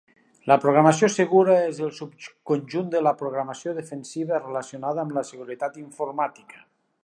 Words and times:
La 0.51 0.55
programació 0.61 1.09
segura 1.15 1.57
és 1.65 1.81
el 1.87 1.91
subconjunt 1.97 2.89
de 2.95 3.03
la 3.09 3.13
programació 3.21 3.77
defensiva 3.81 4.43
relacionada 4.47 5.05
amb 5.07 5.17
la 5.19 5.27
seguretat 5.33 5.81
informàtica. 5.87 6.69